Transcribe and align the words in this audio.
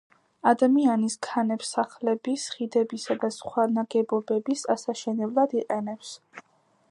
ადამიანის 0.51 1.17
ქანებს 1.27 1.69
სახლების, 1.75 2.45
ხიდებისა 2.55 3.19
და 3.25 3.31
სხვა 3.39 3.67
ნაგებობების 3.75 4.67
ასაშენებლად 4.77 5.55
იყენებს 5.63 6.17